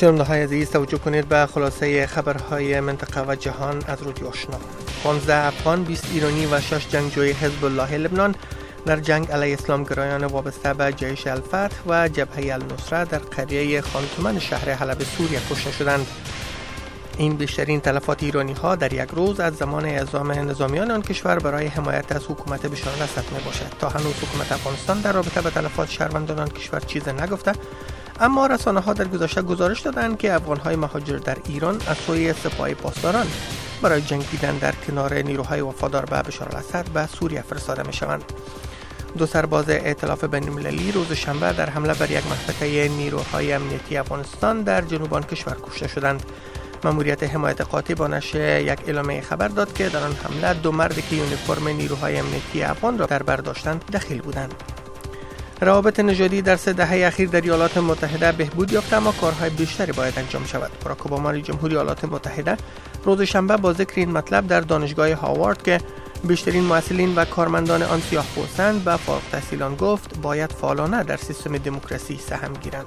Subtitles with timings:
[0.00, 4.58] شنونده های عزیز توجه کنید به خلاصه خبرهای منطقه و جهان از رودی آشنا؟
[5.04, 8.34] 15 افغان 20 ایرانی و 6 جنگجوی حزب الله لبنان
[8.86, 14.38] در جنگ علیه اسلام گرایان وابسته به جیش الفتح و جبهه النصره در قریه خانتومن
[14.38, 16.06] شهر حلب سوریه کشته شدند.
[17.16, 21.66] این بیشترین تلفات ایرانی ها در یک روز از زمان اعزام نظامیان آن کشور برای
[21.66, 25.90] حمایت از حکومت بشار الاسد می باشد تا هنوز حکومت افغانستان در رابطه به تلفات
[25.90, 27.52] شهروندان آن کشور چیز نگفته
[28.20, 32.32] اما رسانه ها در گذشته گزارش دادند که افغان های مهاجر در ایران از سوی
[32.32, 33.26] سپاه پاسداران
[33.82, 38.24] برای جنگیدن در کنار نیروهای وفادار به بشار الاسد به سوریه فرستاده می شوند.
[39.18, 44.80] دو سرباز ائتلاف بین‌المللی روز شنبه در حمله بر یک محتکه نیروهای امنیتی افغانستان در
[44.80, 46.22] جنوب کشور کشته شدند.
[46.84, 51.08] ماموریت حمایت قاطع با نشر یک اعلامیه خبر داد که در آن حمله دو مرد
[51.08, 54.54] که یونیفرم نیروهای امنیتی افغان را در بر داشتند دخیل بودند.
[55.60, 60.18] روابط نژادی در سه دهه اخیر در ایالات متحده بهبود یافته اما کارهای بیشتری باید
[60.18, 60.70] انجام شود.
[60.84, 62.56] باراک اوباما جمهوری ایالات متحده
[63.04, 65.80] روز شنبه با ذکر این مطلب در دانشگاه هاوارد که
[66.24, 71.58] بیشترین معسلین و کارمندان آن سیاه پوستند به فارغ تحصیلان گفت باید فعالانه در سیستم
[71.58, 72.86] دموکراسی سهم گیرند.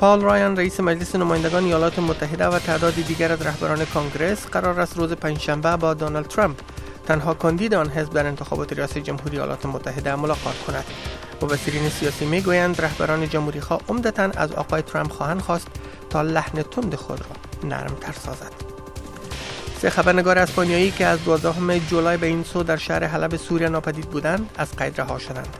[0.00, 4.96] پال رایان رئیس مجلس نمایندگان ایالات متحده و تعدادی دیگر از رهبران کانگرس قرار است
[4.98, 6.56] روز پنجشنبه با دونالد ترامپ
[7.06, 10.84] تنها کاندید آن حزب در انتخابات ریاست جمهوری ایالات متحده ملاقات کند.
[11.42, 15.66] مبصرین سیاسی می‌گویند رهبران جمهوری خواه عمدتا از آقای ترامپ خواهند خواست
[16.10, 18.52] تا لحن تند خود را نرم تر سازد.
[19.82, 24.10] سه خبرنگار اسپانیایی که از 12 جولای به این سو در شهر حلب سوریه ناپدید
[24.10, 25.56] بودند از قید رها شدند.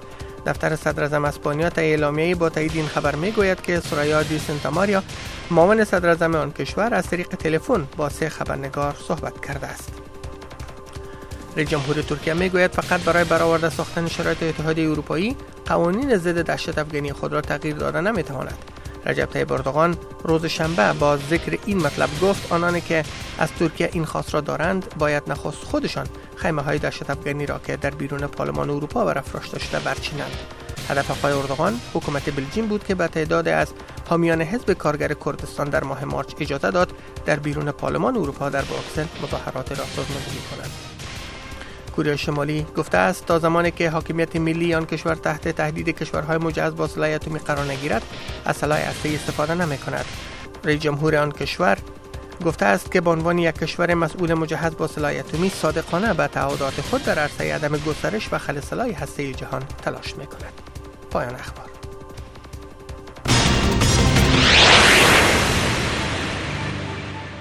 [0.47, 5.03] دفتر صدر اعظم اسپانیا تا اعلامیه‌ای با تایید این خبر می‌گوید که سورایا دی سنتاماریا
[5.51, 9.93] معاون صدر اعظم آن کشور از طریق تلفن با سه خبرنگار صحبت کرده است.
[11.57, 17.13] رئیس جمهور ترکیه می‌گوید فقط برای برآورده ساختن شرایط اتحادیه اروپایی قوانین ضد دهشت افغانی
[17.13, 18.59] خود را تغییر داده نمی‌تواند.
[19.07, 23.05] رجب طیب اردوغان روز شنبه با ذکر این مطلب گفت آنانی که
[23.39, 26.07] از ترکیه این خواست را دارند باید نخست خودشان
[26.37, 30.37] خیمه های دهشت افغانی را که در بیرون پارلمان اروپا برافراشته شده برچینند.
[30.89, 33.69] هدف آقای اردوغان حکومت بلژیم بود که به تعداد از
[34.09, 36.93] حامیان حزب کارگر کردستان در ماه مارچ اجازه داد
[37.27, 40.96] در بیرون پارلمان اروپا در بروکسل مظاهرات را سازماندهی کنند.
[41.97, 46.77] کره شمالی گفته است تا زمانی که حاکمیت ملی آن کشور تحت تهدید کشورهای مجهز
[46.77, 48.03] با سلاح اتمی قرار نگیرد
[48.45, 50.05] از سلاح هسته‌ای استفاده نمی کند
[50.65, 51.79] رئیس جمهور آن کشور
[52.45, 56.81] گفته است که به عنوان یک کشور مسئول مجهز با سلاح اتمی صادقانه به تعهدات
[56.81, 60.53] خود در عرصه عدم گسترش و خل سلاح جهان تلاش می کند
[61.11, 61.76] پایان اخبار.